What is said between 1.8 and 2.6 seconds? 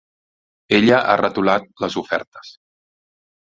les ofertes.